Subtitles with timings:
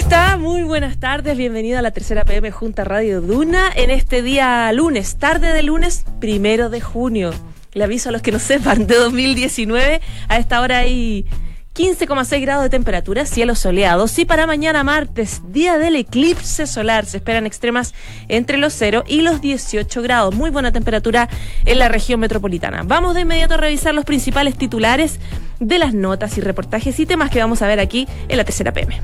[0.00, 0.38] está?
[0.38, 5.18] Muy buenas tardes, bienvenido a la tercera PM Junta Radio Duna en este día lunes,
[5.18, 7.32] tarde de lunes, primero de junio.
[7.74, 11.26] Le aviso a los que no sepan, de 2019, a esta hora hay
[11.74, 14.06] 15,6 grados de temperatura, cielo soleado.
[14.16, 17.92] Y para mañana martes, día del eclipse solar, se esperan extremas
[18.28, 20.34] entre los 0 y los 18 grados.
[20.34, 21.28] Muy buena temperatura
[21.66, 22.84] en la región metropolitana.
[22.84, 25.20] Vamos de inmediato a revisar los principales titulares
[25.58, 28.72] de las notas y reportajes y temas que vamos a ver aquí en la tercera
[28.72, 28.98] PM.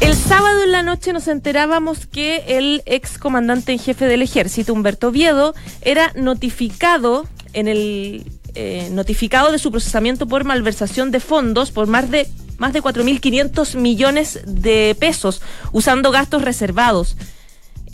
[0.00, 4.72] El sábado en la noche nos enterábamos que el ex comandante en jefe del ejército,
[4.72, 11.70] Humberto Viedo, era notificado en el eh, notificado de su procesamiento por malversación de fondos
[11.70, 12.28] por más de
[12.58, 15.42] más de 4.500 millones de pesos
[15.72, 17.16] usando gastos reservados.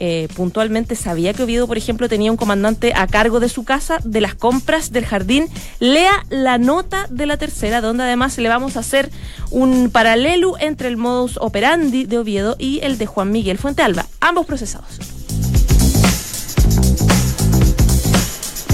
[0.04, 4.00] Eh, puntualmente sabía que Oviedo, por ejemplo, tenía un comandante a cargo de su casa,
[4.02, 5.46] de las compras del jardín.
[5.78, 9.12] Lea la nota de la tercera, donde además le vamos a hacer
[9.52, 14.06] un paralelo entre el modus operandi de Oviedo y el de Juan Miguel Fuente Alba,
[14.20, 15.21] ambos procesados.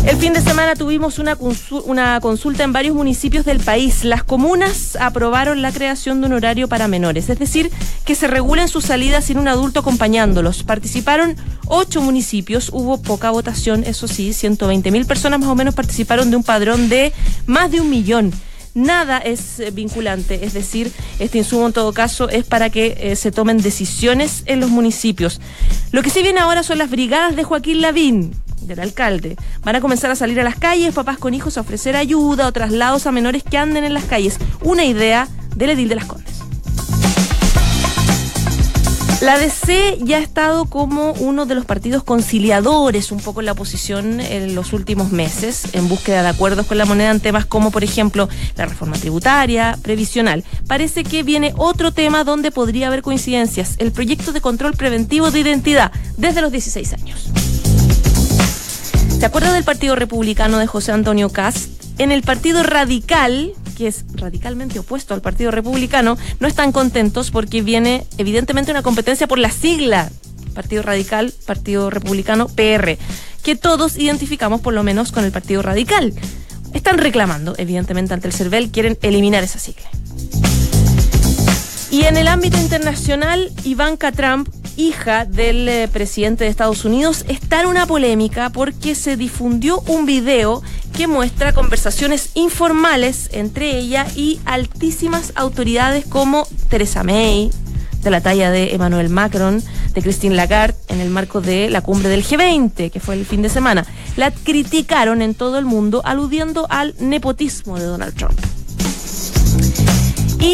[0.09, 1.37] El fin de semana tuvimos una,
[1.85, 4.05] una consulta en varios municipios del país.
[4.05, 7.71] Las comunas aprobaron la creación de un horario para menores, es decir,
[8.07, 10.63] que se regulen sus salidas sin un adulto acompañándolos.
[10.63, 16.31] Participaron ocho municipios, hubo poca votación, eso sí, 120 mil personas más o menos participaron
[16.31, 17.13] de un padrón de
[17.45, 18.33] más de un millón
[18.75, 23.17] nada es eh, vinculante, es decir, este insumo en todo caso es para que eh,
[23.17, 25.41] se tomen decisiones en los municipios.
[25.91, 29.37] Lo que sí viene ahora son las brigadas de Joaquín Lavín, del alcalde.
[29.63, 32.53] Van a comenzar a salir a las calles, papás con hijos a ofrecer ayuda o
[32.53, 34.39] traslados a menores que anden en las calles.
[34.63, 36.39] Una idea del edil de las Condes.
[39.21, 43.53] La DC ya ha estado como uno de los partidos conciliadores un poco en la
[43.53, 47.73] oposición en los últimos meses, en búsqueda de acuerdos con la moneda en temas como,
[47.73, 50.45] por ejemplo, la reforma tributaria, previsional.
[50.69, 55.41] Parece que viene otro tema donde podría haber coincidencias, el proyecto de control preventivo de
[55.41, 57.29] identidad desde los 16 años.
[59.19, 61.71] ¿Se acuerda del Partido Republicano de José Antonio Cast?
[61.99, 67.61] En el Partido Radical, que es radicalmente opuesto al Partido Republicano, no están contentos porque
[67.63, 70.09] viene evidentemente una competencia por la sigla
[70.55, 72.97] Partido Radical, Partido Republicano, PR,
[73.43, 76.15] que todos identificamos por lo menos con el Partido Radical.
[76.73, 79.91] Están reclamando, evidentemente, ante el CERVEL, quieren eliminar esa sigla.
[81.91, 87.61] Y en el ámbito internacional, Ivanka Trump hija del eh, presidente de Estados Unidos, está
[87.61, 90.63] en una polémica porque se difundió un video
[90.97, 97.51] que muestra conversaciones informales entre ella y altísimas autoridades como Theresa May,
[98.03, 99.63] de la talla de Emmanuel Macron,
[99.93, 103.43] de Christine Lagarde, en el marco de la cumbre del G20, que fue el fin
[103.43, 103.85] de semana.
[104.17, 108.39] La criticaron en todo el mundo aludiendo al nepotismo de Donald Trump.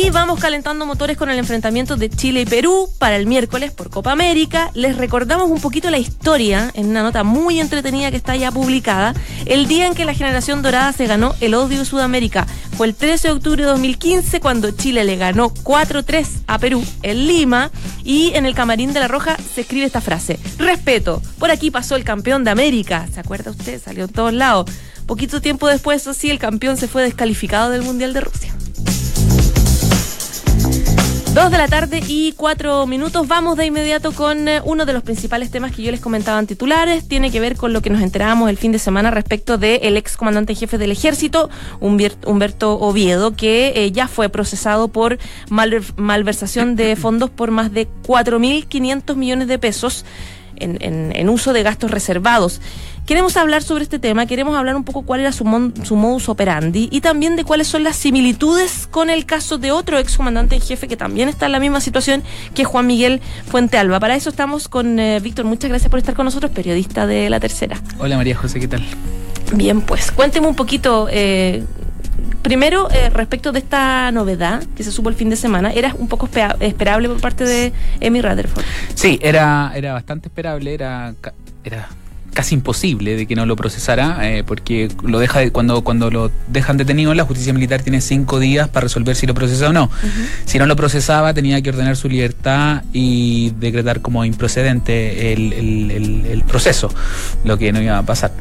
[0.05, 3.89] Y vamos calentando motores con el enfrentamiento de Chile y Perú para el miércoles por
[3.89, 4.71] Copa América.
[4.75, 9.15] Les recordamos un poquito la historia en una nota muy entretenida que está ya publicada.
[9.47, 12.95] El día en que la generación dorada se ganó el odio de Sudamérica fue el
[12.95, 17.71] 13 de octubre de 2015 cuando Chile le ganó 4-3 a Perú en Lima
[18.05, 20.39] y en el camarín de la Roja se escribe esta frase.
[20.59, 23.09] Respeto, por aquí pasó el campeón de América.
[23.11, 23.81] ¿Se acuerda usted?
[23.83, 24.71] Salió en todos lados.
[25.07, 28.55] Poquito tiempo después, eso sí, el campeón se fue descalificado del Mundial de Rusia.
[31.35, 33.27] Dos de la tarde y cuatro minutos.
[33.27, 36.47] Vamos de inmediato con eh, uno de los principales temas que yo les comentaba en
[36.47, 37.09] titulares.
[37.09, 40.17] Tiene que ver con lo que nos enterábamos el fin de semana respecto del ex
[40.17, 41.51] comandante en jefe del ejército,
[41.81, 45.19] Humberto Oviedo, que eh, ya fue procesado por
[45.49, 50.05] malversación de fondos por más de 4.500 millones de pesos
[50.55, 52.61] en, en uso de gastos reservados.
[53.07, 55.45] Queremos hablar sobre este tema, queremos hablar un poco cuál era su,
[55.83, 59.99] su modus operandi y también de cuáles son las similitudes con el caso de otro
[59.99, 62.23] excomandante en jefe que también está en la misma situación
[62.55, 64.01] que Juan Miguel Fuente Alba.
[64.01, 65.45] Para eso estamos con eh, Víctor.
[65.45, 67.79] Muchas gracias por estar con nosotros, periodista de La Tercera.
[67.99, 68.83] Hola María José, ¿qué tal?
[69.55, 71.07] Bien, pues cuénteme un poquito.
[71.11, 71.63] Eh,
[72.41, 76.09] primero, eh, respecto de esta novedad que se supo el fin de semana, ¿era un
[76.09, 76.27] poco
[76.61, 78.65] esperable por parte de Emi Rutherford?
[78.95, 81.15] Sí, era, era bastante esperable, era,
[81.65, 81.89] era
[82.35, 86.77] casi imposible de que no lo procesara, eh, porque lo deja cuando, cuando lo dejan
[86.77, 89.91] detenido, la justicia militar tiene cinco días para resolver si lo procesa o no.
[90.45, 96.43] Si no lo procesaba, tenía que ordenar su libertad y decretar como improcedente el, el,
[96.43, 96.93] proceso,
[97.45, 98.33] lo que no iba a pasar.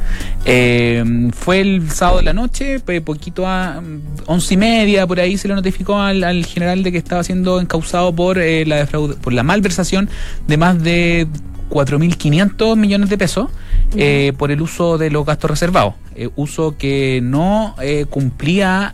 [0.45, 3.81] Eh, fue el sábado de la noche, poquito a
[4.25, 8.13] once y media, por ahí se le notificó al, general de que estaba siendo encausado
[8.13, 10.09] por, eh, la, por la malversación
[10.47, 11.27] de más de
[11.69, 13.49] 4.500 millones de pesos
[13.95, 15.93] eh, por el uso de los gastos reservados.
[16.15, 18.93] eh, uso que no eh, cumplía,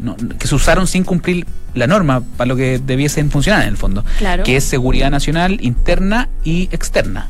[0.00, 3.76] no- que se usaron sin cumplir la norma para lo que debiesen funcionar en el
[3.76, 4.42] fondo, Claro.
[4.42, 7.28] que es seguridad nacional interna y externa.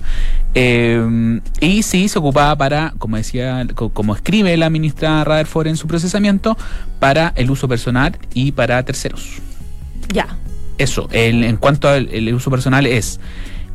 [0.55, 5.77] Eh, y sí, se ocupaba para, como decía, co- como escribe la ministra Rutherford en
[5.77, 6.57] su procesamiento,
[6.99, 9.27] para el uso personal y para terceros.
[10.13, 10.37] Ya.
[10.79, 13.21] Eso, el- en cuanto al el uso personal es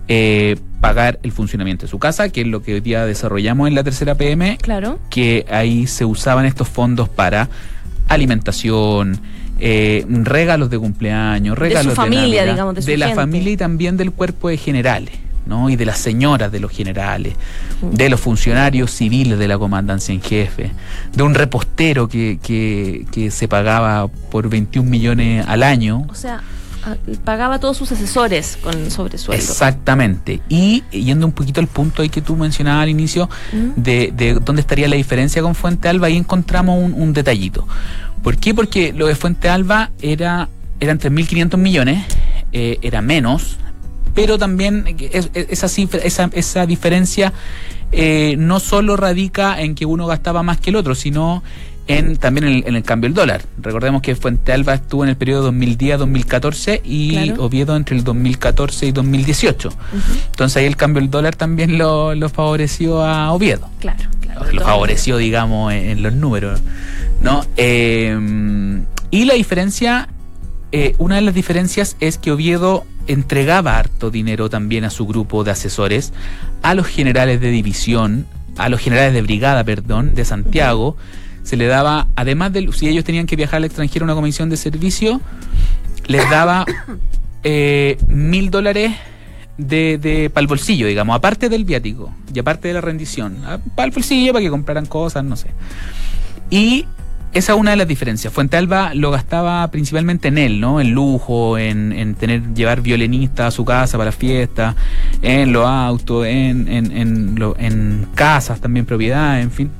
[0.07, 3.75] eh, pagar el funcionamiento de su casa, que es lo que hoy día desarrollamos en
[3.75, 4.99] la tercera PM, Claro.
[5.09, 7.49] que ahí se usaban estos fondos para
[8.07, 9.19] alimentación,
[9.59, 13.21] eh, regalos de cumpleaños, regalos de familia, Navidad, digamos, de su la gente.
[13.21, 15.13] familia y también del cuerpo de generales.
[15.47, 15.69] ¿no?
[15.69, 17.35] y de las señoras de los generales,
[17.79, 17.91] Mm.
[17.91, 20.71] de los funcionarios civiles de la comandancia en jefe,
[21.15, 26.41] de un repostero que, que, que se pagaba por 21 millones al año, O sea,
[27.23, 29.43] pagaba a todos sus asesores con sobresueldo.
[29.43, 30.41] Exactamente.
[30.49, 33.81] Y yendo un poquito al punto ahí que tú mencionabas al inicio, ¿Mm?
[33.81, 37.67] de, de dónde estaría la diferencia con Fuente Alba, ahí encontramos un, un detallito.
[38.23, 38.53] ¿Por qué?
[38.53, 40.49] Porque lo de Fuente Alba era,
[40.79, 42.05] eran 3.500 millones,
[42.51, 43.57] eh, era menos,
[44.13, 47.33] pero también es- es- esa, cifra, esa, esa diferencia
[47.91, 51.43] eh, no solo radica en que uno gastaba más que el otro, sino
[51.87, 53.43] en también en el, en el cambio del dólar.
[53.61, 57.43] Recordemos que Fuente Alba estuvo en el periodo 2010-2014 y Claro.
[57.43, 59.67] Oviedo entre el 2014 y 2018.
[59.69, 59.77] Ujú.
[60.31, 63.69] Entonces ahí el cambio del dólar también lo, lo favoreció a Oviedo.
[63.79, 64.51] Claro, claro.
[64.51, 66.59] Lo favoreció, digamos, en, en los números.
[67.21, 67.45] ¿no?
[67.57, 68.17] Eh,
[69.11, 70.09] y la diferencia,
[70.71, 75.43] eh, una de las diferencias es que Oviedo entregaba harto dinero también a su grupo
[75.43, 76.11] de asesores,
[76.63, 78.25] a los generales de división,
[78.57, 80.97] a los generales de brigada, perdón, de Santiago.
[81.45, 84.57] Se le daba, además de, si ellos tenían que viajar al extranjero una comisión de
[84.57, 85.21] servicio,
[86.07, 86.65] les daba
[87.43, 88.93] eh, mil dólares
[89.57, 93.37] de, de para el bolsillo, digamos, aparte del viático y aparte de la rendición,
[93.75, 95.47] para el bolsillo para que compraran cosas, no sé.
[96.49, 96.85] Y
[97.33, 98.31] esa es una de las diferencias.
[98.33, 100.79] Fuente Alba lo gastaba principalmente en él, ¿no?
[100.79, 104.75] En lujo, en, en tener, llevar violinistas a su casa para fiestas,
[105.21, 109.71] en los autos, en, en, en, en casas también, propiedades, en fin.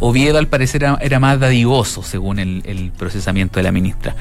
[0.00, 4.16] Oviedo al parecer era, más dadivoso según el, procesamiento de la ministra.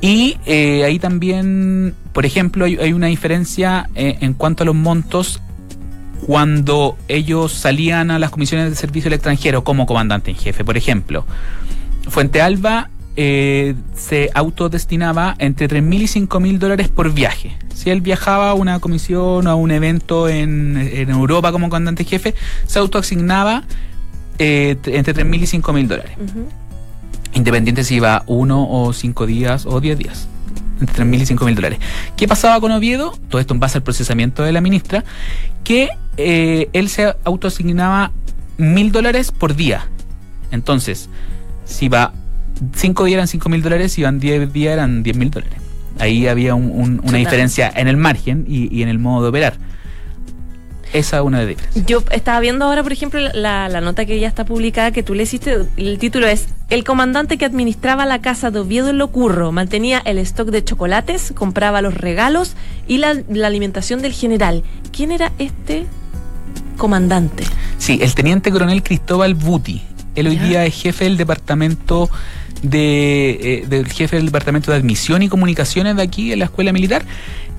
[0.00, 5.40] Y eh, ahí también, por ejemplo, hay, una diferencia eh, en cuanto a los montos
[6.26, 10.64] cuando ellos salían a las comisiones de servicio al extranjero como comandante en jefe.
[10.64, 11.24] Por ejemplo,
[12.08, 17.56] Fuente Alba eh, se autodestinaba entre 3.000 y 5.000 dólares por viaje.
[17.74, 22.02] Si él viajaba a una comisión o a un evento en, en Europa como comandante
[22.02, 22.34] en jefe,
[22.66, 23.64] se autoasignaba
[24.38, 26.12] eh, entre 3.000 y 5.000 dólares.
[27.34, 30.28] Independiente si iba uno o cinco días o 10 días.
[30.80, 31.78] Entre 3.000 y 5.000 dólares.
[32.16, 33.18] ¿Qué pasaba con Oviedo?
[33.28, 35.04] Todo esto en base al procesamiento de la ministra.
[35.64, 38.12] Que eh, él se autoasignaba
[38.56, 39.86] mil dólares por día.
[40.52, 41.08] Entonces,
[41.64, 42.12] si va
[42.74, 45.58] 5 días eran 5.000 dólares, si van 10 días eran 10.000 dólares.
[45.98, 49.54] Ahí había un- una diferencia en el margen y, y en el modo de operar.
[50.94, 51.86] Esa es una de las diferencias.
[51.86, 55.12] Yo estaba viendo ahora, por ejemplo, la, la nota que ya está publicada que tú
[55.14, 55.66] le hiciste.
[55.76, 60.18] El título es El comandante que administraba la casa de Oviedo en Locurro mantenía el
[60.18, 62.54] stock de chocolates, compraba los regalos
[62.86, 64.62] y la, la alimentación del general.
[64.92, 65.86] ¿Quién era este
[66.76, 67.42] comandante?
[67.78, 69.82] Sí, el teniente coronel Cristóbal Buti.
[70.14, 72.10] Él hoy día es jefe del departamento
[72.62, 76.72] de eh, del jefe del departamento de admisión y comunicaciones de aquí en la escuela
[76.72, 77.04] militar.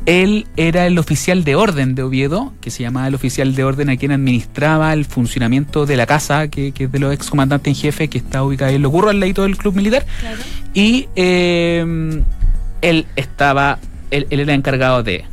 [0.06, 3.90] Él era el oficial de orden de Oviedo, que se llamaba el oficial de orden
[3.90, 7.76] a quien administraba el funcionamiento de la casa, que, que es de los excomandantes en
[7.76, 10.06] jefe, que está ubicada en Locurro, al ladito del club militar.
[10.20, 10.38] Claro.
[10.76, 12.22] Y eh,
[12.82, 13.80] él estaba,
[14.12, 15.26] él, él era encargado de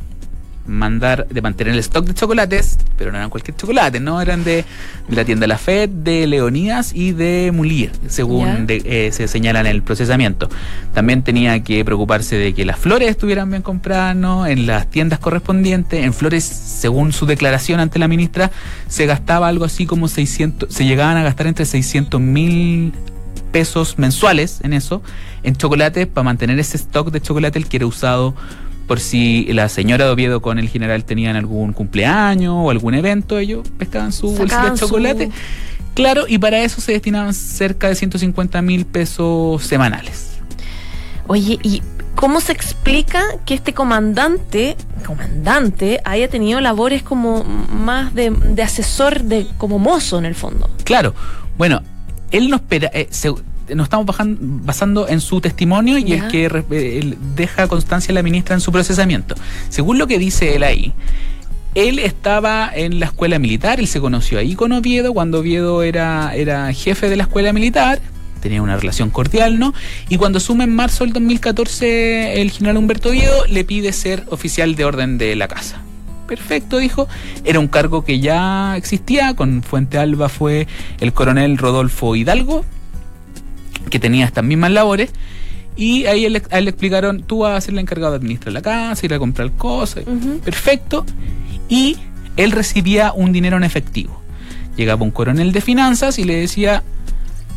[0.65, 4.63] mandar, de mantener el stock de chocolates, pero no eran cualquier chocolate, no eran de,
[5.09, 9.59] de la tienda La Fed, de Leonidas y de Mulier, según de- eh, se señala
[9.59, 10.49] en el procesamiento.
[10.93, 14.47] También tenía que preocuparse de que las flores estuvieran bien compradas, ¿no?
[14.47, 18.51] En las tiendas correspondientes, en flores, según su declaración ante la ministra,
[18.87, 22.93] se gastaba algo así como 600, se llegaban a gastar entre 600 mil
[23.51, 25.03] pesos mensuales en eso,
[25.43, 28.33] en chocolate, para mantener ese stock de chocolate el que era usado
[28.87, 33.37] por si la señora de Oviedo con el general tenían algún cumpleaños o algún evento,
[33.39, 35.29] ellos pescaban su bolsita de su- chocolate.
[35.93, 40.31] Claro, y para eso se destinaban cerca de 150 mil pesos semanales.
[41.27, 41.81] Oye, ¿y
[42.15, 44.75] cómo se explica que este comandante,
[45.05, 50.69] comandante, haya tenido labores como más de, de asesor, de como mozo en el fondo?
[50.83, 51.13] Claro,
[51.57, 51.81] bueno,
[52.31, 53.33] él nos espera, eh, se-
[53.73, 58.61] nos estamos basando en su testimonio y el que eh, deja constancia la ministra en
[58.61, 59.35] su procesamiento.
[59.69, 60.93] Según lo que dice él ahí,
[61.75, 66.35] él estaba en la escuela militar, él se conoció ahí con Oviedo, cuando Oviedo era,
[66.35, 67.99] era jefe de la escuela militar,
[68.41, 69.73] tenía una relación cordial, ¿no?
[70.09, 74.75] Y cuando asume en marzo del 2014 el general Humberto Oviedo, le pide ser oficial
[74.75, 75.81] de orden de la casa.
[76.27, 77.07] Perfecto, dijo.
[77.43, 80.67] Era un cargo que ya existía, con Fuente Alba fue
[80.99, 82.65] el coronel Rodolfo Hidalgo,
[83.93, 85.11] que tenía estas mismas labores.
[85.75, 88.51] Y ahí él, a él le explicaron, tú vas a ser el encargado de administrar
[88.51, 90.03] la casa, ir a comprar cosas.
[90.43, 91.05] Perfecto.
[91.69, 91.97] Y
[92.35, 94.19] él recibía un dinero en efectivo.
[94.75, 96.81] Llegaba un coronel de finanzas y le decía,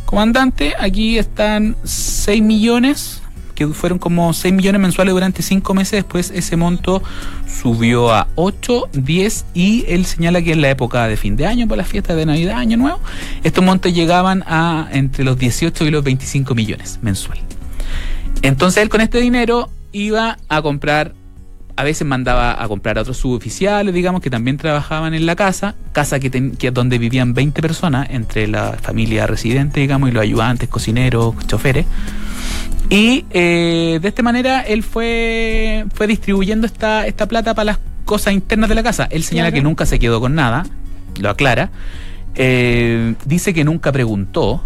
[0.04, 3.22] comandante, aquí están 6 millones,
[3.56, 5.92] que fueron como 6 millones mensuales durante 5 meses.
[5.92, 7.02] Después ese monto
[7.48, 11.66] subió a 8, 10 y él señala que en la época de fin de año,
[11.66, 13.00] por las fiestas de Navidad, Año Nuevo,
[13.42, 17.38] estos montos llegaban a entre los 18 y los 25 millones mensual.
[18.42, 21.14] Entonces él con este dinero iba a comprar,
[21.76, 25.74] a veces mandaba a comprar a otros suboficiales, digamos, que también trabajaban en la casa,
[25.92, 31.34] casa que donde vivían 20 personas, entre la familia residente, digamos, y los ayudantes, cocineros,
[31.46, 31.86] choferes.
[32.88, 38.32] Y eh, de esta manera él fue, fue distribuyendo esta, esta plata para las cosas
[38.32, 39.08] internas de la casa.
[39.10, 39.60] Él señala Claro.
[39.60, 40.64] que nunca se quedó con nada,
[41.20, 41.70] lo aclara.
[42.36, 44.62] Eh, dice que nunca preguntó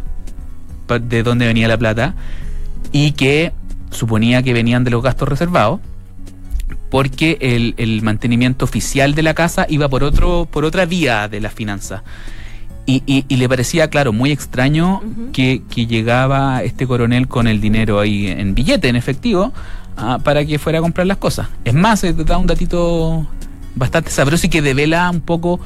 [0.88, 2.14] de dónde venía la plata
[2.92, 3.52] y que
[3.90, 5.80] suponía que venían de los gastos reservados
[6.90, 11.40] porque el, el mantenimiento oficial de la casa iba por otro por otra vía de
[11.40, 12.02] las finanzas
[12.86, 17.60] y, y- y le parecía claro muy extraño que, que llegaba este coronel con el
[17.60, 19.52] dinero ahí en billete en efectivo
[19.96, 21.48] ah, para que fuera a comprar las cosas.
[21.64, 23.26] Es más eh, da un datito
[23.76, 25.60] bastante sabroso y que devela un poco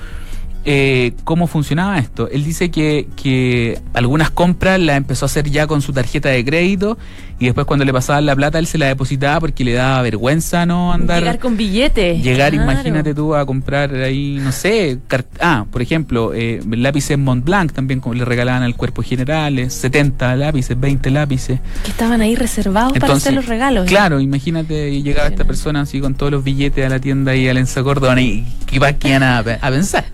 [0.64, 2.28] eh, cómo funcionaba esto.
[2.30, 6.44] Él dice que, que algunas compras las empezó a hacer ya con su tarjeta de
[6.44, 6.96] crédito
[7.38, 10.66] y después cuando le pasaban la plata él se la depositaba porque le daba vergüenza
[10.66, 12.22] no andar Llegar con billetes.
[12.22, 12.70] llegar Claro.
[12.70, 14.98] imagínate tú a comprar ahí no sé
[15.40, 20.78] ah por ejemplo eh, lápices Montblanc también como le regalaban al cuerpo generales 70 lápices
[20.78, 23.86] 20 lápices Que estaban ahí reservados para hacer los regalos.
[23.86, 23.88] ¿eh?
[23.88, 27.58] Claro, imagínate llegaba esta persona así con todos los billetes a la tienda y al
[27.82, 30.04] Córdoba y qué va a, a pensar.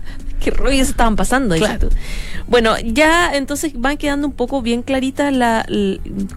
[0.41, 1.55] Qué rollo se estaban pasando.
[1.55, 1.89] Claro.
[2.47, 5.65] Bueno, ya entonces van quedando un poco bien claritas la,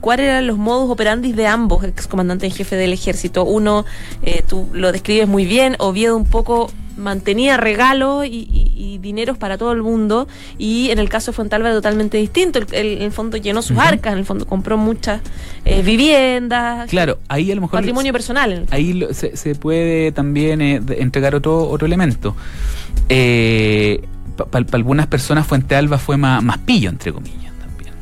[0.01, 3.45] cuáles eran los modus operandi de ambos excomandantes en jefe del ejército.
[3.45, 3.85] Uno,
[4.23, 9.37] eh, tú lo describes muy bien, Oviedo un poco mantenía regalos y, y- y dineros
[9.37, 12.61] para todo el mundo y en el caso de Fuentalba era totalmente distinto.
[12.61, 15.21] El, el- en el fondo llenó sus arcas, en el fondo compró muchas
[15.65, 18.67] eh, viviendas, Claro, ahí a lo mejor patrimonio personal.
[18.71, 22.37] ahí lo- se, se puede también eh, entregar otro otro elemento.
[24.51, 27.93] Para algunas personas Fuente Alba fue más, más pillo, entre comillas, también.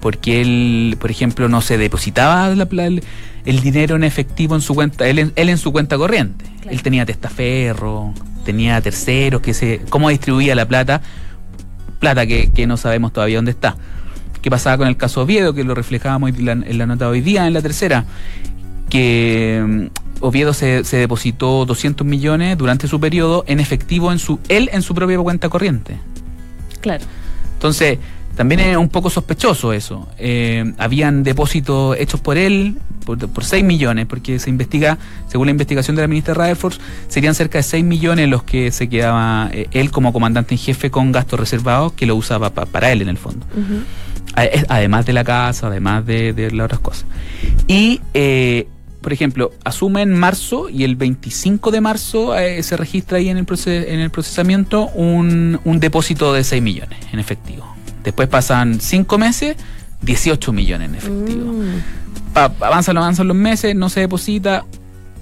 [0.00, 3.02] Porque él, por ejemplo, no se depositaba la el,
[3.44, 6.44] el dinero en efectivo en su cuenta, él en, él en su cuenta corriente.
[6.60, 6.70] Claro.
[6.70, 11.00] Él tenía testaferro, tenía terceros, que se, cómo distribuía la plata,
[11.98, 13.76] plata que, que no sabemos todavía dónde está.
[14.40, 17.10] ¿Qué pasaba con el caso Oviedo, que lo reflejábamos hoy- la- en la nota de
[17.12, 18.04] hoy día, en la tercera?
[18.88, 19.88] Que
[20.22, 24.80] Oviedo se, se depositó 200 millones durante su periodo en efectivo en su él en
[24.82, 25.98] su propia cuenta corriente.
[26.80, 27.04] Claro.
[27.54, 27.98] Entonces,
[28.36, 30.08] también es un poco sospechoso eso.
[30.18, 34.96] Eh, habían depósitos hechos por él por, por 6 millones, porque se investiga,
[35.28, 36.74] según la investigación de la ministra Rutherford,
[37.08, 40.90] serían cerca de 6 millones los que se quedaba eh, él como comandante en jefe
[40.90, 43.44] con gastos reservados que lo usaba pa- para él en el fondo.
[44.68, 47.04] Además de la casa, además de, de las otras cosas.
[47.66, 48.66] Y, eh,
[49.02, 53.36] por ejemplo, asume en marzo y el 25 de marzo eh, se registra ahí en
[53.36, 57.66] el, proce- en el procesamiento un, un depósito de 6 millones en efectivo.
[58.04, 59.56] Después pasan 5 meses,
[60.02, 61.52] 18 millones en efectivo.
[61.52, 62.32] Mm.
[62.32, 64.64] Pa- avanzan, avanzan los meses, no se deposita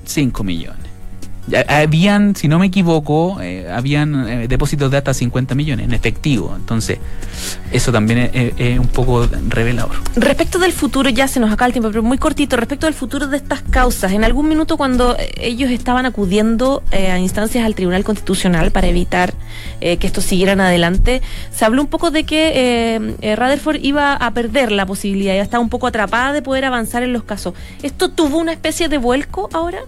[0.04, 0.79] 5 millones.
[1.68, 6.54] Habían, si no me equivoco, eh, habían eh, depósitos de hasta 50 millones en efectivo.
[6.56, 6.98] Entonces,
[7.72, 9.92] eso también es, un poco revelador.
[10.16, 13.26] Respecto del futuro, ya se nos acaba el tiempo, pero muy cortito, respecto del futuro
[13.26, 18.04] de estas causas, en algún minuto cuando eh, ellos estaban acudiendo a instancias al Tribunal
[18.04, 19.34] Constitucional para evitar
[19.80, 24.84] que estos siguieran adelante, se habló un poco de que Rutherford iba a perder la
[24.84, 27.54] posibilidad, ya estaba un poco atrapada de poder avanzar en los casos.
[27.82, 29.78] ¿Esto tuvo una especie de vuelco ahora?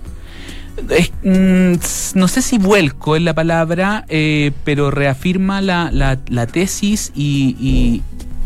[0.90, 6.46] Es, mm, no sé si vuelco es la palabra, eh, pero reafirma la, la- la
[6.46, 8.02] tesis y, y-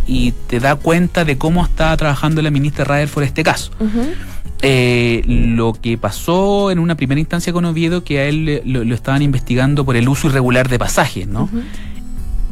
[0.08, 3.70] y te da cuenta de cómo está trabajando la ministra Rutherford este caso.
[4.62, 8.84] Eh, lo que pasó en una primera instancia con Oviedo, que a él le- lo,
[8.84, 11.48] lo estaban investigando por el uso irregular de pasajes, ¿no?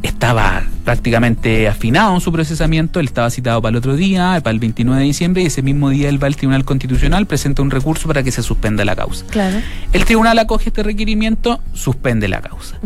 [0.05, 4.59] Estaba prácticamente afinado en su procesamiento, él estaba citado para el otro día, para el
[4.59, 8.07] 29 de diciembre, y ese mismo día él va al Tribunal Constitucional, presenta un recurso
[8.07, 9.25] para que se suspenda la causa.
[9.27, 9.59] Claro.
[9.91, 12.77] El tribunal acoge este requerimiento, suspende la causa.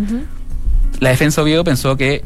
[0.99, 2.23] La defensa Oviedo pensó que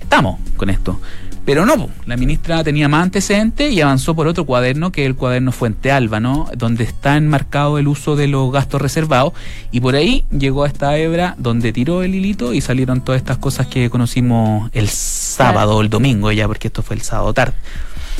[0.00, 1.00] estamos con esto.
[1.44, 5.14] Pero no, la ministra tenía más antecedentes y avanzó por otro cuaderno, que es el
[5.14, 6.48] cuaderno Fuente Alba, ¿no?
[6.56, 9.34] Donde está enmarcado el uso de los gastos reservados.
[9.70, 13.36] Y por ahí llegó a esta hebra donde tiró el hilito y salieron todas estas
[13.36, 17.54] cosas que conocimos el sábado o el domingo ya, porque esto fue el sábado tarde.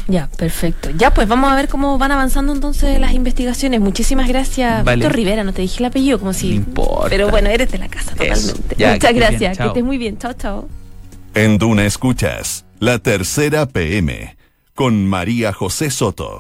[0.07, 0.91] Ya, perfecto.
[0.91, 3.81] Ya, pues vamos a ver cómo van avanzando entonces las investigaciones.
[3.81, 5.45] Muchísimas gracias, Víctor Rivera.
[5.45, 6.55] No te dije el apellido, como si.
[6.55, 7.09] importa.
[7.09, 8.77] Pero bueno, eres de la casa totalmente.
[8.93, 9.59] Muchas gracias.
[9.59, 10.19] que estés muy bien.
[10.19, 10.69] Chao, chao.
[11.35, 14.37] En Duna Escuchas, la tercera PM,
[14.75, 16.39] con María José Soto.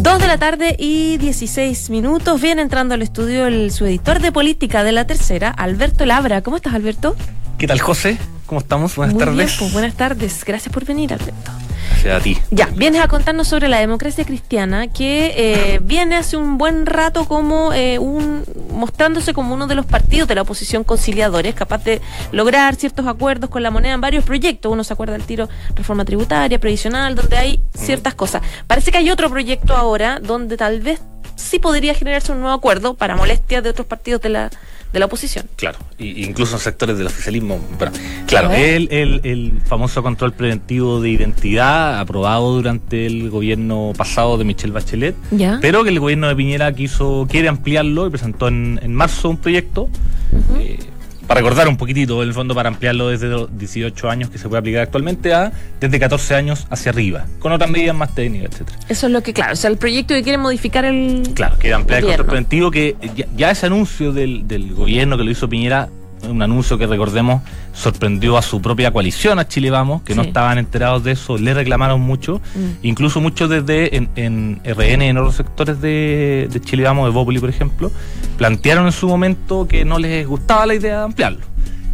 [0.00, 2.40] Dos de la tarde y 16 minutos.
[2.40, 6.42] Viene entrando al estudio el subeditor de política de la tercera, Alberto Labra.
[6.42, 7.14] ¿Cómo estás, Alberto?
[7.58, 8.18] ¿Qué tal, José?
[8.46, 8.96] ¿Cómo estamos?
[8.96, 9.56] Buenas tardes.
[9.58, 10.44] Pues, buenas tardes.
[10.44, 11.52] Gracias por venir, Alberto.
[11.92, 12.38] Gracias a ti.
[12.50, 17.26] Ya, vienes a contarnos sobre la democracia cristiana, que eh, viene hace un buen rato
[17.26, 22.00] como eh, un mostrándose como uno de los partidos de la oposición conciliadores, capaz de
[22.32, 24.72] lograr ciertos acuerdos con la moneda en varios proyectos.
[24.72, 28.42] Uno se acuerda del tiro reforma tributaria, previsional, donde hay ciertas cosas.
[28.66, 31.00] Parece que hay otro proyecto ahora donde tal vez
[31.36, 34.50] sí podría generarse un nuevo acuerdo para molestias de otros partidos de la
[34.92, 35.46] de la oposición.
[35.56, 37.58] Claro, y, incluso en sectores del oficialismo.
[38.26, 44.72] claro, el, el, famoso control preventivo de identidad aprobado durante el gobierno pasado de Michelle
[44.72, 45.14] Bachelet,
[45.60, 49.38] pero que el gobierno de Piñera quiso quiere ampliarlo y presentó en, en marzo un
[49.38, 49.88] proyecto
[51.32, 54.50] para recordar un poquitito, en el fondo, para ampliarlo desde los 18 años que se
[54.50, 58.78] puede aplicar actualmente a desde 14 años hacia arriba, con otras medidas más técnicas, etcétera.
[58.90, 61.22] Eso es lo que, claro, o sea, el proyecto que quiere modificar el.
[61.34, 62.96] Claro, quiere ampliar el control preventivo, que
[63.34, 65.88] ya, ese anuncio del, del gobierno que lo hizo Piñera
[66.28, 70.58] un anuncio que recordemos sorprendió a su propia coalición, a Chile Vamos, que no estaban
[70.58, 72.86] enterados de eso, le reclamaron mucho, mm.
[72.86, 77.50] incluso muchos desde en, en, RN, en otros sectores de, Chile Vamos, de Bópoli, por
[77.50, 77.90] ejemplo,
[78.36, 81.40] plantearon en su momento que no les gustaba la idea de ampliarlo.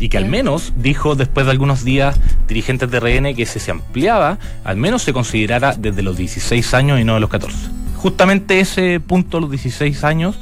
[0.00, 3.72] Y que al menos, dijo después de algunos días dirigentes de RN, que si se
[3.72, 7.56] ampliaba, al menos se considerara desde los 16 años y no de los 14.
[7.96, 10.38] Justamente ese punto, los 16 años,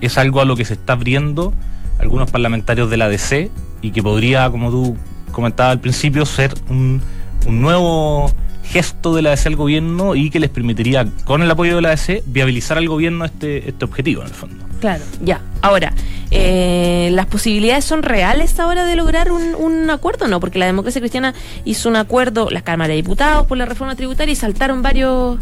[0.00, 1.54] es algo a lo que se está abriendo
[2.02, 4.96] algunos parlamentarios de la DC y que podría, como tú
[5.30, 7.00] comentabas al principio, ser un,
[7.46, 8.30] un nuevo
[8.64, 11.90] gesto de la DC al gobierno y que les permitiría, con el apoyo de la
[11.90, 14.64] DC, viabilizar al gobierno este, este objetivo, en el fondo.
[14.80, 15.40] Claro, ya.
[15.62, 15.92] Ahora,
[16.34, 20.40] eh, ¿las posibilidades son reales ahora de lograr un, un, acuerdo no?
[20.40, 21.34] Porque la democracia cristiana
[21.66, 25.38] hizo un acuerdo, la Cámara de Diputados, por la reforma tributaria y saltaron varios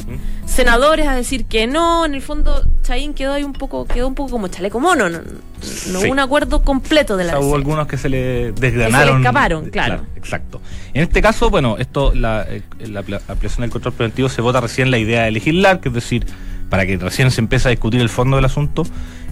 [0.46, 2.04] senadores a decir que no.
[2.04, 5.08] En el fondo, Chaín quedó ahí un poco, quedó un poco como chaleco mono.
[5.08, 9.06] No, no hubo un acuerdo completo de la o Hubo algunos que se le desgranaron.
[9.06, 10.00] se le escaparon, claro.
[10.16, 10.60] Exacto.
[10.92, 14.90] En este caso, bueno, esto, la, eh, la ampliación del control preventivo se vota recién
[14.90, 16.26] la idea de legislar, que es decir,
[16.68, 18.84] para que recién se empiece a discutir el fondo del asunto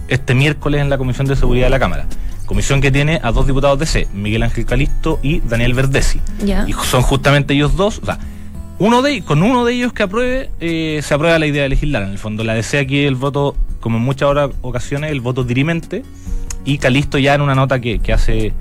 [0.09, 2.05] este miércoles en la Comisión de Seguridad de la Cámara.
[2.45, 6.19] Comisión que tiene a dos diputados de C, Miguel Ángel Calisto y Daniel Verdesi.
[6.67, 8.17] Y son justamente ellos dos, o sea,
[8.79, 12.03] uno de, con uno de ellos que apruebe, eh, se aprueba la idea de legislar.
[12.03, 14.29] En el fondo, la DC aquí el voto, como en muchas
[14.61, 16.03] ocasiones, el voto dirimente.
[16.65, 18.53] Y Calisto ya en una nota que, que hace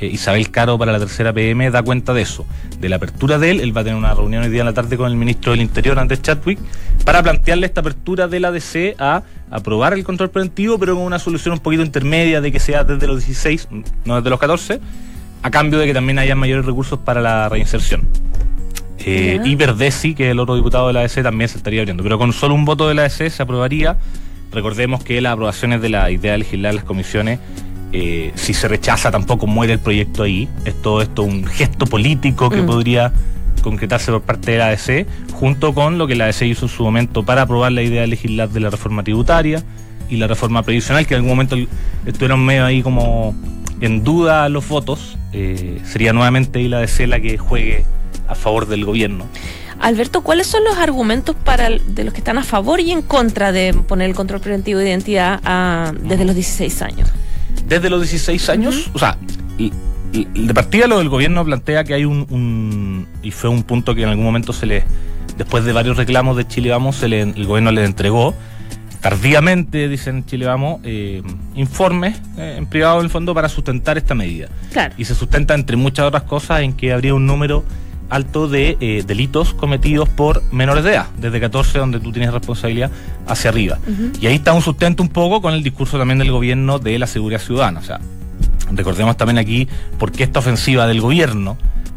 [0.00, 2.46] eh, Isabel Caro para la tercera PM da cuenta de eso,
[2.78, 3.60] de la apertura de él.
[3.60, 5.60] Él va a tener una reunión hoy día en la tarde con el ministro del
[5.60, 6.58] Interior, Andrés Chadwick,
[7.04, 11.18] para plantearle esta apertura de la DC a aprobar el control preventivo, pero con una
[11.18, 13.68] solución un poquito intermedia de que sea desde los 16,
[14.04, 14.80] no desde los 14,
[15.42, 18.06] a cambio de que también haya mayores recursos para la reinserción.
[18.98, 22.02] Eh, y Verdesi, que es el otro diputado de la DC, también se estaría abriendo.
[22.02, 23.96] Pero con solo un voto de la DC se aprobaría.
[24.50, 27.38] Recordemos que las aprobaciones de la idea de legislar las comisiones
[27.92, 30.48] eh, si se rechaza tampoco muere el proyecto ahí.
[30.64, 32.66] Es todo esto un gesto político que mm.
[32.66, 33.12] podría
[33.62, 36.82] concretarse por parte de la ADC, junto con lo que la ADC hizo en su
[36.82, 39.62] momento para aprobar la idea de legislar de la reforma tributaria
[40.08, 41.56] y la reforma previsional, que en algún momento
[42.06, 43.34] estuvieron medio ahí como
[43.80, 45.16] en duda los votos.
[45.32, 47.84] Eh, sería nuevamente la ADC la que juegue
[48.26, 49.26] a favor del gobierno.
[49.80, 53.52] Alberto, ¿cuáles son los argumentos para de los que están a favor y en contra
[53.52, 57.12] de poner el control preventivo de identidad a, desde los 16 años?
[57.68, 59.16] Desde los 16 años, o sea,
[60.12, 64.08] de partida lo del gobierno plantea que hay un, y fue un punto que en
[64.08, 64.84] algún momento se le,
[65.36, 68.34] después de varios reclamos de Chile Vamos, se le, el gobierno le entregó
[69.00, 71.22] tardíamente, dicen Chile Vamos, eh,
[71.54, 74.48] informes eh, en privado del fondo para sustentar esta medida.
[74.72, 74.94] Claro.
[74.98, 77.64] Y se sustenta, entre muchas otras cosas, en que habría un número
[78.10, 82.90] alto de eh, delitos cometidos por menores de edad, desde 14 donde tú tienes responsabilidad
[83.26, 83.78] hacia arriba.
[84.20, 87.06] Y ahí está un sustento un poco con el discurso también del gobierno de la
[87.06, 87.80] seguridad ciudadana.
[87.80, 88.00] O sea,
[88.70, 89.66] Recordemos también aquí
[89.98, 91.56] por qué esta ofensiva del gobierno,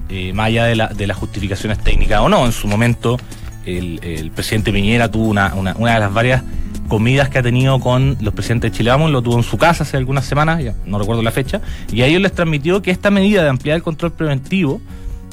[0.10, 3.18] eh, más allá de, la- de las justificaciones técnicas o no, en su momento
[3.66, 6.44] el, el presidente Piñera tuvo una, una- una de las varias
[6.88, 9.84] comidas que ha tenido con los presidentes de Chile Vamos, lo tuvo en su casa
[9.84, 11.60] hace algunas semanas, ya no recuerdo la fecha,
[11.92, 14.82] y a ellos les transmitió que esta medida de ampliar el control preventivo,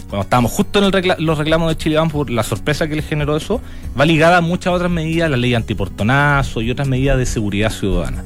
[0.09, 2.97] cuando estábamos justo en el recla- los reclamos de Chile Vamos por la sorpresa que
[2.97, 3.61] les generó eso,
[3.99, 8.25] va ligada a muchas otras medidas, la ley antiportonazo y otras medidas de seguridad ciudadana,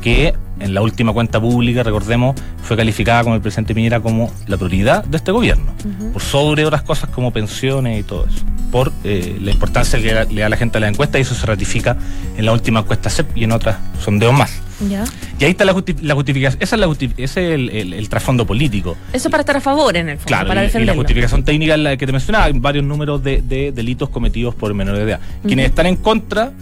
[0.00, 4.56] que en la última cuenta pública, recordemos, fue calificada con el presidente Piñera como la
[4.56, 5.72] prioridad de este gobierno,
[6.12, 10.40] por sobre otras cosas como pensiones y todo eso, por eh, la importancia que le
[10.42, 11.96] da la gente a la encuesta y eso se ratifica
[12.36, 14.61] en la última encuesta CEP y en otras sondeos más.
[14.88, 15.04] ¿Ya?
[15.38, 17.92] Y ahí está la, justi- la justificación, esa es la justi- ese es el, el-
[17.94, 18.96] el trasfondo político.
[19.12, 21.74] Eso para estar a favor en el fondo, Claro, para y- y, la justificación técnica
[21.74, 25.12] es la que te mencionaba, hay varios números de, de delitos cometidos por menores de
[25.12, 25.20] edad.
[25.46, 26.52] Quienes están en contra,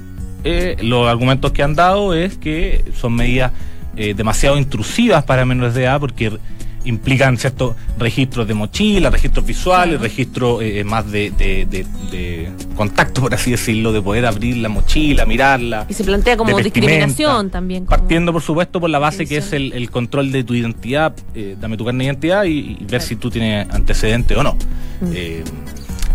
[0.44, 3.52] eh, los argumentos que han dado es que son medidas
[3.96, 6.32] eh, demasiado intrusivas para menores de edad porque
[6.84, 13.20] implican ciertos registros de mochila, registros visuales, registros eh, más de, de- de- de contacto,
[13.20, 15.86] por así decirlo, de poder abrir la mochila, mirarla.
[15.88, 17.84] Y se plantea como discriminación también.
[17.84, 21.14] como- Partiendo, por supuesto, por la base que es el, el control de tu identidad,
[21.34, 23.04] eh, dame tu carne de identidad y, y ver Claro.
[23.04, 24.54] si tú tienes antecedentes o no.
[25.00, 25.12] Mm.
[25.14, 25.44] Eh,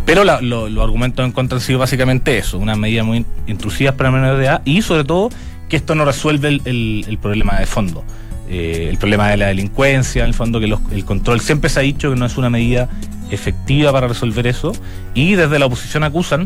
[0.06, 3.96] pero la- lo- los argumentos en contra han sido básicamente eso, unas medidas muy intrusivas
[3.96, 5.30] para menores de edad y sobre todo
[5.70, 8.04] que esto no resuelve el, el- el problema de fondo.
[8.50, 11.80] Eh, el problema de la delincuencia, en el fondo que los- el control siempre se
[11.80, 12.90] ha dicho que no es una medida
[13.32, 14.72] efectiva para resolver eso
[15.16, 16.44] y desde la oposición acusan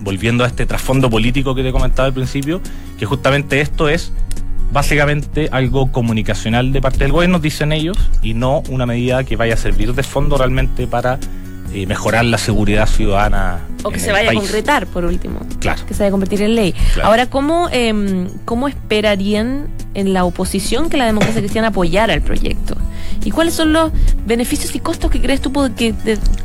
[0.00, 2.60] volviendo a este trasfondo político que te comentaba al principio,
[2.98, 4.12] que justamente esto es
[4.72, 9.54] básicamente algo comunicacional de parte del gobierno, dicen ellos, y no una medida que vaya
[9.54, 11.20] a servir de fondo realmente para
[11.74, 13.60] eh, mejorar la seguridad ciudadana.
[13.82, 15.40] O que en se el vaya a concretar, por último.
[15.60, 15.84] Claro.
[15.86, 16.74] Que se vaya a convertir en ley.
[16.94, 17.08] Claro.
[17.08, 22.76] Ahora, ¿cómo, em, ¿cómo esperarían en la oposición que la democracia cristiana apoyara el proyecto?
[23.24, 23.92] ¿Y cuáles son los
[24.26, 25.94] beneficios y costos que crees tú que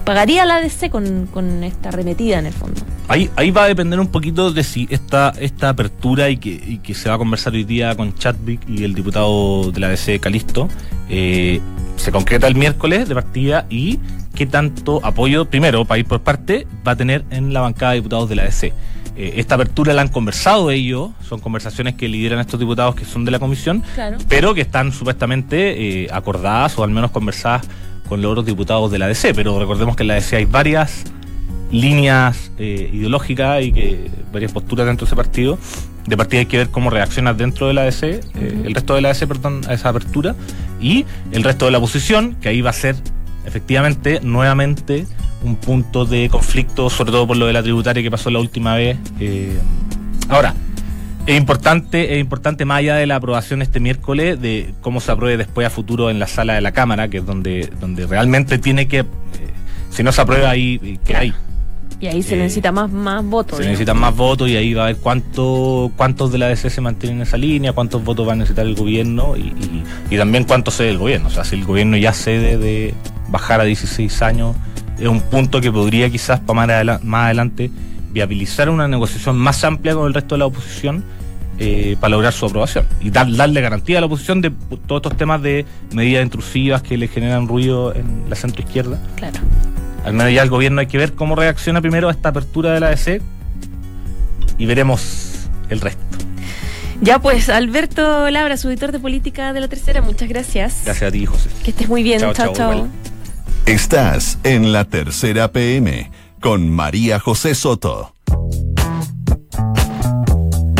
[0.06, 2.82] pagaría la ADC con, con esta arremetida en el fondo?
[3.08, 6.80] Ahí, ahí va a depender un poquito de si esta, esta apertura y que, y
[6.80, 10.20] que se va a conversar hoy día con Chadwick y el diputado de la DC
[10.20, 10.68] Calisto
[11.10, 11.62] eh,
[11.96, 14.00] se concreta el miércoles de partida y
[14.38, 18.30] qué tanto apoyo, primero, país por parte, va a tener en la bancada de diputados
[18.30, 18.71] de la DC.
[19.15, 23.26] Eh, esta apertura la han conversado ellos, son conversaciones que lideran estos diputados que son
[23.26, 24.17] de la comisión, Claro.
[24.30, 27.63] pero que están supuestamente eh, acordadas o al menos conversadas
[28.08, 29.34] con los otros diputados de la DC.
[29.34, 31.04] Pero recordemos que en la DC hay varias
[31.71, 35.58] líneas eh, ideológicas y que varias posturas dentro de ese partido.
[36.06, 38.21] De partida hay que ver cómo reacciona dentro de la ADC, eh,
[38.65, 40.36] el resto de la ADC, perdón, a esa apertura,
[40.80, 42.95] y el resto de la oposición, que ahí va a ser
[43.48, 45.08] efectivamente nuevamente
[45.44, 48.76] un punto de conflicto, sobre todo por lo de la tributaria que pasó la última
[48.76, 48.98] vez.
[49.20, 49.58] eh.
[50.30, 50.54] Ahora,
[51.26, 55.38] es importante, es importante más allá de la aprobación este miércoles, de cómo se apruebe
[55.38, 58.88] después a futuro en la sala de la Cámara, que es donde, donde realmente tiene
[58.88, 59.06] que, eh,
[59.90, 61.34] si no se aprueba ahí, ¿qué hay?
[62.00, 63.58] Y ahí se Eh, necesita más, más votos.
[63.58, 63.72] Se digamos.
[63.80, 67.18] necesitan más votos y ahí va a ver cuánto, cuántos de la DC se mantienen
[67.18, 70.70] en esa línea, cuántos votos va a necesitar el gobierno y, y- y también cuánto
[70.70, 71.28] cede el gobierno.
[71.28, 72.94] O sea, si el gobierno ya cede de
[73.30, 74.56] bajar a 16 años,
[75.00, 77.72] es un punto que podría quizás para más, más adelante
[78.12, 81.04] viabilizar una negociación más amplia con el resto de la oposición
[81.60, 84.52] eh, para lograr su aprobación y dar- darle garantía a la oposición de
[84.86, 89.00] todos estos temas de medidas intrusivas que le generan ruido en la centro izquierda.
[89.16, 89.40] Claro.
[90.08, 92.80] Al menos ya el gobierno hay que ver cómo reacciona primero a esta apertura de
[92.80, 93.22] la ADC
[94.58, 96.02] y veremos el resto.
[97.02, 100.84] Ya pues, Alberto Labra, su editor de política de la tercera, muchas gracias.
[100.86, 101.50] Gracias a ti, José.
[101.62, 102.22] Que estés muy bien.
[102.22, 102.46] Chao, chao.
[102.48, 102.74] chao, chao.
[102.74, 102.91] igual.
[103.65, 108.17] Estás en la tercera PM con María José Soto.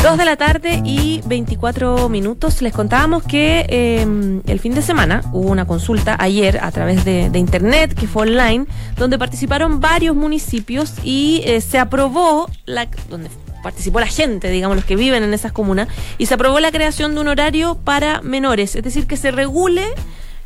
[0.08, 2.62] Dos de la tarde y 24 minutos.
[2.62, 7.30] Les contábamos que eh, el fin de semana hubo una consulta ayer a través de,
[7.38, 13.30] internet, que fue online, donde participaron varios municipios y eh, se aprobó, la, donde
[13.62, 17.14] participó la gente, digamos, los que viven en esas comunas, y se aprobó la creación
[17.14, 19.84] de un horario para menores, es decir, que se regule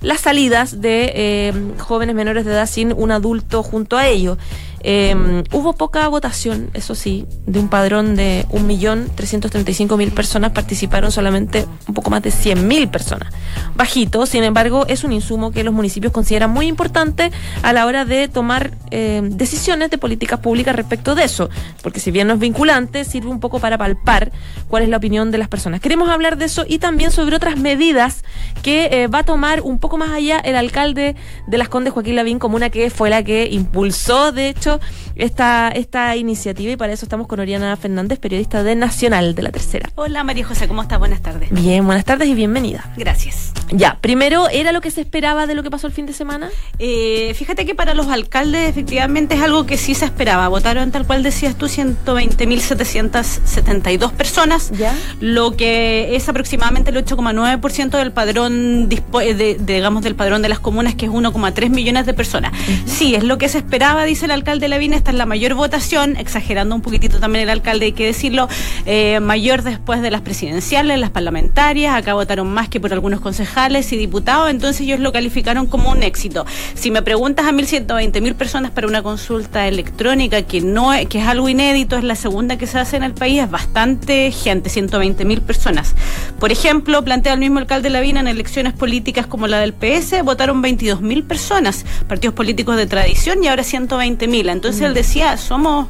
[0.01, 4.39] las salidas de eh, jóvenes menores de edad sin un adulto junto a ellos.
[4.83, 11.93] Eh, hubo poca votación, eso sí, de un padrón de 1.335.000 personas, participaron solamente un
[11.93, 13.33] poco más de 100.000 personas.
[13.75, 17.31] Bajito, sin embargo, es un insumo que los municipios consideran muy importante
[17.63, 21.49] a la hora de tomar eh, decisiones de políticas públicas respecto de eso,
[21.81, 24.31] porque si bien no es vinculante, sirve un poco para palpar
[24.67, 25.81] cuál es la opinión de las personas.
[25.81, 28.23] Queremos hablar de eso y también sobre otras medidas
[28.61, 31.15] que eh, va a tomar un poco más allá el alcalde
[31.47, 34.79] de Las Condes, Joaquín Lavín, comuna que fue la que impulsó, de hecho, mucho
[35.15, 39.51] esta, esta iniciativa y para eso estamos con Oriana Fernández, periodista de Nacional de la
[39.51, 39.91] Tercera.
[39.95, 40.97] Hola María José, ¿cómo estás?
[40.99, 41.49] Buenas tardes.
[41.51, 42.91] Bien, buenas tardes y bienvenida.
[42.97, 43.51] Gracias.
[43.71, 46.49] Ya, primero, ¿era lo que se esperaba de lo que pasó el fin de semana?
[46.79, 50.47] Eh, fíjate que para los alcaldes efectivamente es algo que sí se esperaba.
[50.49, 54.93] Votaron tal cual decías tú 120.772 personas, ¿Ya?
[55.19, 60.49] lo que es aproximadamente el 8,9% del padrón eh, de, de, digamos del padrón de
[60.49, 62.51] las comunas que es 1,3 millones de personas.
[62.85, 66.17] Sí, es lo que se esperaba, dice el alcalde Lavín, esta es la mayor votación,
[66.17, 68.47] exagerando un poquitito también el alcalde, hay que decirlo,
[68.85, 73.91] eh, mayor después de las presidenciales, las parlamentarias, acá votaron más que por algunos concejales
[73.93, 76.45] y diputados, entonces ellos lo calificaron como un éxito.
[76.73, 81.27] Si me preguntas a 1.120.000 mil personas para una consulta electrónica, que no que es
[81.27, 85.25] algo inédito, es la segunda que se hace en el país, es bastante gente, 120.000
[85.25, 85.95] mil personas.
[86.39, 90.61] Por ejemplo, plantea el mismo alcalde Lavín en elecciones políticas como la del PS, votaron
[90.61, 94.50] 22.000 mil personas, partidos políticos de tradición y ahora 120.000 mil.
[94.51, 95.87] Entonces él decía, somos,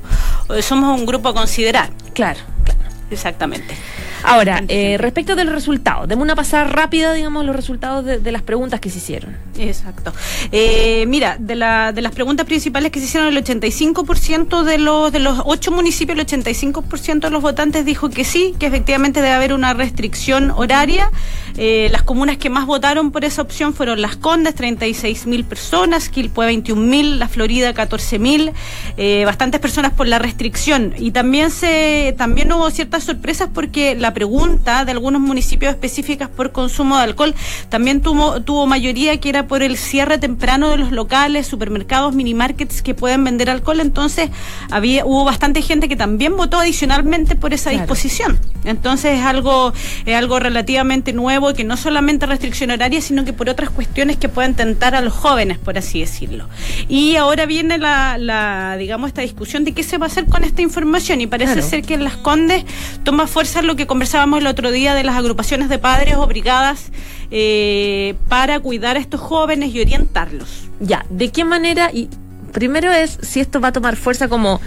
[0.62, 1.90] somos un grupo a considerar.
[2.14, 2.80] Claro, claro.
[3.10, 3.76] Exactamente.
[4.24, 8.42] Ahora, eh, respecto del resultado, demos una pasada rápida, digamos, los resultados de, de las
[8.42, 9.36] preguntas que se hicieron.
[9.58, 10.14] Exacto.
[10.52, 15.12] Eh, mira, de, la, de las preguntas principales que se hicieron, el 85% de los,
[15.12, 19.34] de los ocho municipios, el 85% de los votantes dijo que sí, que efectivamente debe
[19.34, 21.10] haber una restricción horaria.
[21.58, 26.10] Eh, las comunas que más votaron por esa opción fueron Las Condes, 36 mil personas,
[26.10, 28.52] Quilpue 21 mil, La Florida 14 mil,
[28.98, 30.94] eh, bastantes personas por la restricción.
[30.98, 36.52] Y también se también hubo ciertas sorpresas porque la pregunta de algunos municipios específicas por
[36.52, 37.36] consumo de alcohol
[37.70, 42.82] también tuvo, tuvo mayoría que era por el cierre temprano de los locales, supermercados, minimarkets
[42.82, 43.80] que pueden vender alcohol.
[43.80, 44.30] Entonces
[44.70, 47.86] había hubo bastante gente que también votó adicionalmente por esa Claro.
[47.86, 48.40] disposición.
[48.64, 49.74] Entonces es algo,
[50.06, 54.30] es algo relativamente nuevo que no solamente restricción horaria, sino que por otras cuestiones que
[54.30, 56.48] pueden tentar a los jóvenes, por así decirlo.
[56.88, 60.44] Y ahora viene la, la digamos, esta discusión de qué se va a hacer con
[60.44, 61.22] esta información.
[61.22, 61.68] Y parece Claro.
[61.68, 62.64] ser que en Las Condes
[63.04, 66.92] toma fuerza lo que conversábamos el otro día de las agrupaciones de padres o brigadas
[67.30, 70.64] eh, para cuidar a estos jóvenes y orientarlos.
[70.80, 71.92] Ya, ¿de qué manera?
[71.94, 72.10] Y
[72.52, 74.60] primero es si esto va a tomar fuerza como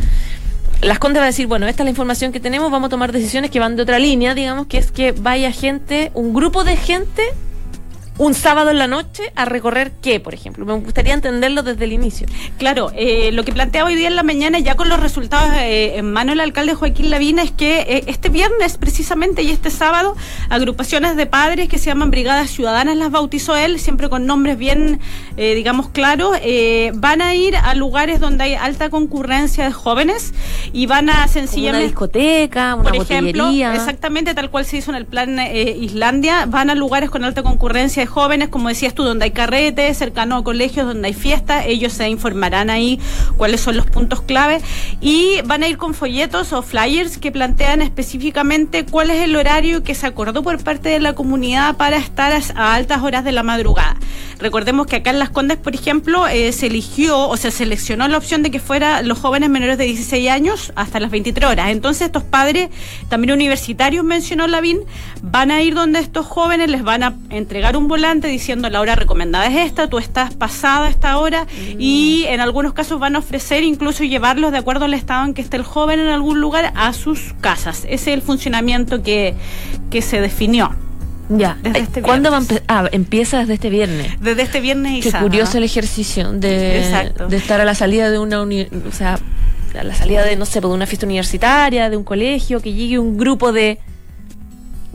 [0.82, 3.10] las Condes va a decir, bueno, esta es la información que tenemos, vamos a tomar
[3.10, 6.76] decisiones que van de otra línea, digamos, que es que vaya gente, un grupo de
[6.76, 7.24] gente,
[8.18, 10.64] un sábado en la noche a recorrer qué, por ejemplo.
[10.64, 12.26] Me gustaría entenderlo desde el inicio.
[12.58, 15.96] Claro, eh, lo que plantea hoy día en la mañana, ya con los resultados eh,
[15.96, 20.16] en mano el alcalde Joaquín Lavina, es que eh, este viernes precisamente y este sábado,
[20.48, 25.00] agrupaciones de padres que se llaman Brigadas Ciudadanas las bautizó él, siempre con nombres bien,
[25.36, 30.32] eh, digamos, claros, eh, van a ir a lugares donde hay alta concurrencia de jóvenes
[30.72, 34.90] y van a Como una sencillamente discoteca, una por ejemplo, exactamente tal cual se hizo
[34.90, 39.04] en el plan eh, Islandia, van a lugares con alta concurrencia jóvenes, como decías tú,
[39.04, 43.00] donde hay carretes, cercano a colegios, donde hay fiestas, ellos se informarán ahí
[43.36, 44.60] cuáles son los puntos clave
[45.00, 49.82] y van a ir con folletos o flyers que plantean específicamente cuál es el horario
[49.82, 53.32] que se acordó por parte de la comunidad para estar a, a altas horas de
[53.32, 53.96] la madrugada.
[54.38, 58.18] Recordemos que acá en Las Condes, por ejemplo, eh, se eligió o se seleccionó la
[58.18, 61.70] opción de que fuera los jóvenes menores de 16 años hasta las 23 horas.
[61.70, 62.68] Entonces estos padres,
[63.08, 64.80] también universitarios, mencionó Lavín,
[65.22, 68.96] van a ir donde estos jóvenes les van a entregar un volante diciendo la hora
[68.96, 71.46] recomendada es esta, tú estás pasada esta hora
[71.78, 75.42] y en algunos casos van a ofrecer incluso llevarlos de acuerdo al estado en que
[75.42, 77.84] esté el joven en algún lugar a sus casas.
[77.84, 79.34] Ese es el funcionamiento que,
[79.90, 80.74] que se definió
[81.28, 81.56] Ya.
[81.62, 82.42] desde este ¿Cuándo va?
[82.66, 84.20] Ah, empieza desde este viernes.
[84.20, 85.28] desde este viernes y Qué sábado.
[85.30, 86.80] curioso el ejercicio de
[87.30, 89.20] estar a la salida de una uni- o sea,
[89.78, 92.72] a la salida de, no sé, pues, de una fiesta universitaria, de un colegio, que
[92.72, 93.78] llegue un grupo de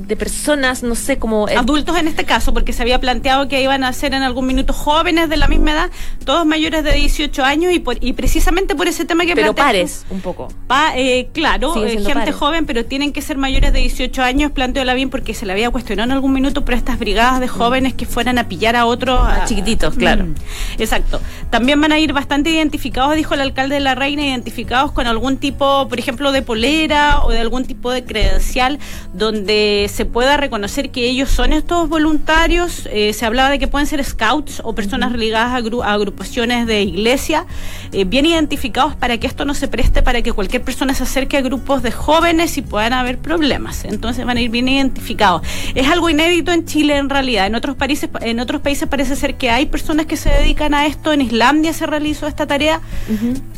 [0.07, 1.47] de personas, no sé, como...
[1.47, 4.73] adultos en este caso, porque se había planteado que iban a ser en algún minuto
[4.73, 5.89] jóvenes de la misma edad,
[6.25, 10.05] todos mayores de 18 años y, por, y precisamente por ese tema que pero pares,
[10.09, 10.47] un poco.
[10.67, 12.35] Pa- eh, claro, eh, gente pares.
[12.35, 15.53] joven, pero tienen que ser mayores de 18 años, planteó la bien porque se le
[15.53, 18.85] había cuestionado en algún minuto por estas brigadas de jóvenes que fueran a pillar a
[18.85, 19.19] otros.
[19.21, 19.47] a- Mm.
[19.47, 20.25] chiquititos, claro.
[20.25, 20.35] Mm,
[20.79, 21.19] exacto.
[21.49, 25.37] También van a ir bastante identificados, dijo el alcalde de la Reina, identificados con algún
[25.37, 28.79] tipo, por ejemplo, de polera o de algún tipo de credencial
[29.13, 32.87] donde se pueda reconocer que ellos son estos voluntarios.
[32.91, 36.65] Eh, se hablaba de que pueden ser scouts o personas ligadas a, gru- a agrupaciones
[36.67, 37.45] de iglesia,
[37.91, 41.37] eh, bien identificados para que esto no se preste para que cualquier persona se acerque
[41.37, 43.85] a grupos de jóvenes y puedan haber problemas.
[43.85, 45.41] Entonces van a ir bien identificados.
[45.75, 47.47] Es algo inédito en Chile en realidad.
[47.47, 50.85] En otros países, en otros países parece ser que hay personas que se dedican a
[50.85, 51.11] esto.
[51.11, 52.81] En Islandia se realizó esta tarea.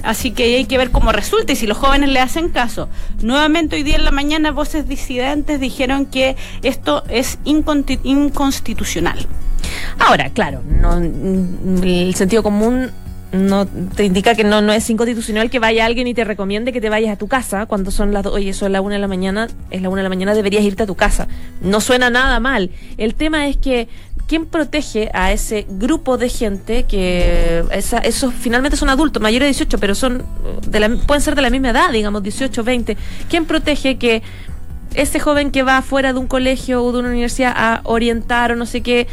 [0.04, 2.89] Así que hay que ver cómo resulta y si los jóvenes le hacen caso.
[3.22, 6.20] Nuevamente hoy día en la mañana voces disidentes dijeron que
[6.63, 9.25] esto es inconstitucional.
[9.99, 12.91] Ahora, claro, mm, el sentido común
[13.31, 16.89] no te indica que no, es inconstitucional que vaya alguien y te recomiende que te
[16.89, 19.07] vayas a tu casa cuando son las do- oye, eso es la una de la
[19.07, 21.27] mañana, es la una de la mañana, deberías irte a tu casa.
[21.62, 22.71] No suena nada mal.
[22.97, 23.88] El tema es que
[24.27, 29.51] ¿quién protege a ese grupo de gente que esa, esos finalmente son adultos, mayores de
[29.53, 30.23] 18, pero son
[30.67, 32.97] de la, pueden ser de la misma edad, digamos, 18, 20?
[33.29, 34.21] ¿Quién protege que
[34.93, 38.56] ese joven que va fuera de un colegio o de una universidad a orientar o
[38.56, 39.08] no sé qué,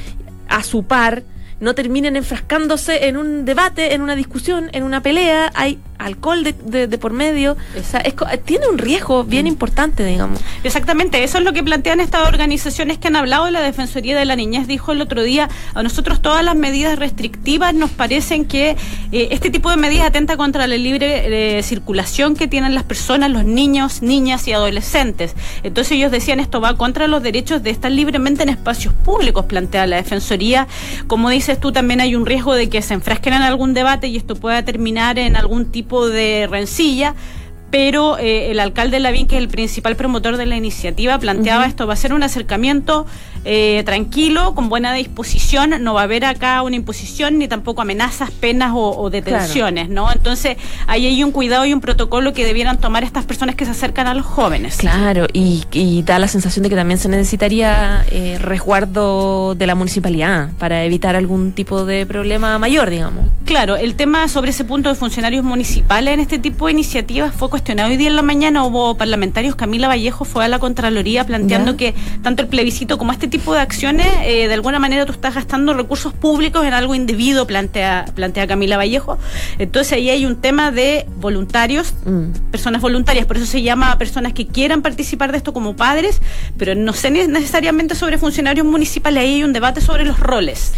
[0.48, 1.22] a su par,
[1.60, 6.52] no terminen enfrascándose en un debate, en una discusión, en una pelea, hay alcohol de,
[6.52, 10.40] de- de por medio, o sea, es co- tiene un riesgo bien importante, digamos.
[10.62, 13.50] Exactamente, eso es lo que plantean estas organizaciones que han hablado.
[13.50, 17.74] La Defensoría de la Niñez dijo el otro día, a nosotros todas las medidas restrictivas
[17.74, 18.76] nos parecen que
[19.10, 23.30] eh, este tipo de medidas atenta contra la libre eh, circulación que tienen las personas,
[23.32, 25.34] los niños, niñas y adolescentes.
[25.64, 29.86] Entonces ellos decían esto va contra los derechos de estar libremente en espacios públicos, plantea
[29.88, 30.68] la Defensoría.
[31.08, 34.18] Como dices tú, también hay un riesgo de que se enfrasquen en algún debate y
[34.18, 37.14] esto pueda terminar en algún tipo de rencilla
[37.70, 41.86] pero eh, el alcalde Lavín, que es el principal promotor de la iniciativa, planteaba esto
[41.86, 43.06] va a ser un acercamiento
[43.44, 48.30] eh, tranquilo, con buena disposición, no va a haber acá una imposición ni tampoco amenazas,
[48.30, 50.10] penas o, o detenciones, ¿no?
[50.12, 53.70] Entonces, ahí hay un cuidado y un protocolo que debieran tomar estas personas que se
[53.72, 54.76] acercan a los jóvenes.
[54.78, 59.74] Claro, y, y da la sensación de que también se necesitaría eh, resguardo de la
[59.74, 63.24] municipalidad para evitar algún tipo de problema mayor, digamos.
[63.44, 67.48] Claro, el tema sobre ese punto de funcionarios municipales en este tipo de iniciativas fue
[67.50, 68.64] cuestionado hoy día en la mañana.
[68.64, 71.76] Hubo parlamentarios, Camila Vallejo fue a la Contraloría planteando Ya.
[71.76, 75.34] que tanto el plebiscito como este tipo de acciones, eh, de alguna manera tú estás
[75.34, 79.18] gastando recursos públicos en algo indebido, plantea, plantea Camila Vallejo.
[79.58, 82.30] Entonces ahí hay un tema de voluntarios, Mm.
[82.50, 86.20] personas voluntarias, por eso se llama a personas que quieran participar de esto como padres,
[86.56, 90.72] pero no sé ne- necesariamente sobre funcionarios municipales, ahí hay un debate sobre los roles.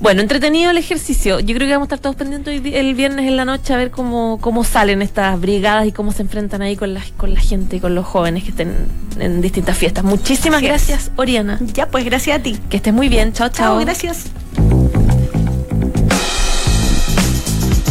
[0.00, 1.40] Bueno, entretenido el ejercicio.
[1.40, 3.90] Yo creo que vamos a estar todos pendientes el viernes en la noche a ver
[3.90, 7.76] cómo, cómo salen estas brigadas y cómo se enfrentan ahí con la, con la gente
[7.76, 8.74] y con los jóvenes que estén
[9.18, 10.04] en distintas fiestas.
[10.04, 11.58] Muchísimas gracias, Oriana.
[11.72, 12.58] Ya, pues gracias a ti.
[12.68, 13.32] Que estés muy bien.
[13.32, 13.76] Chao, chao.
[13.76, 14.30] Chao, gracias.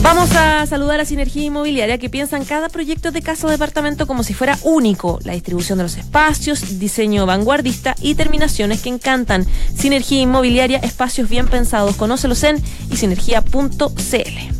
[0.03, 4.05] Vamos a saludar a Sinergia Inmobiliaria que piensa en cada proyecto de casa o departamento
[4.05, 5.17] como si fuera único.
[5.23, 9.47] La distribución de los espacios, diseño vanguardista y terminaciones que encantan.
[9.73, 11.95] Sinergia Inmobiliaria, espacios bien pensados.
[11.95, 12.61] Conócelos en
[12.91, 14.53] y sinergia.cl.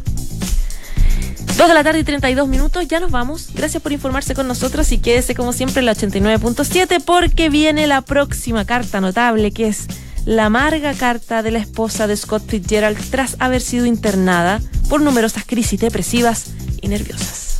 [1.58, 3.50] Dos de la tarde y 32 minutos, ya nos vamos.
[3.54, 8.02] Gracias por informarse con nosotros y quédese como siempre en la 89.7 porque viene la
[8.02, 9.88] próxima carta notable que es
[10.26, 15.46] la amarga carta de la esposa de Scott Fitzgerald tras haber sido internada por numerosas
[15.46, 16.48] crisis depresivas
[16.82, 17.53] y nerviosas.